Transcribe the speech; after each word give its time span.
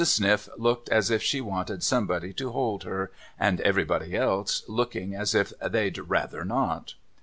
Sniff 0.03 0.49
looking 0.57 0.91
as 0.91 1.11
if 1.11 1.21
she 1.21 1.41
wanted 1.41 1.83
somebody 1.83 2.33
to 2.33 2.49
hold 2.49 2.85
her, 2.85 3.11
and 3.39 3.61
everybody 3.61 4.15
else 4.15 4.63
looking 4.67 5.13
as 5.13 5.35
if 5.35 5.53
they'd 5.61 5.99
rayther 6.09 6.43
not. 6.43 6.95